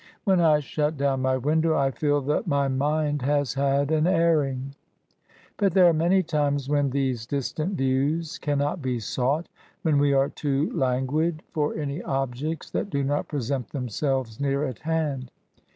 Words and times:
When 0.23 0.39
I 0.41 0.61
shut 0.61 0.97
down 0.97 1.21
my 1.21 1.37
window, 1.37 1.77
I 1.77 1.91
feel 1.91 2.21
that 2.21 2.47
my 2.47 2.67
mind 2.67 3.21
has 3.21 3.53
had 3.53 3.91
an 3.91 4.07
airing. 4.07 4.73
But 5.57 5.73
there 5.73 5.85
are 5.85 5.93
many 5.93 6.23
times 6.23 6.67
when 6.67 6.89
these 6.89 7.27
distant 7.27 7.77
views 7.77 8.39
cannot 8.39 8.81
be 8.81 8.99
sought; 8.99 9.47
when 9.83 9.99
we 9.99 10.11
are 10.11 10.29
too 10.29 10.71
languid 10.73 11.43
for 11.51 11.75
any 11.75 12.01
objects 12.01 12.71
that 12.71 12.89
do 12.89 13.03
not 13.03 13.27
present 13.27 13.69
themselves 13.69 14.39
near 14.39 14.63
at 14.65 14.79
hand. 14.79 15.29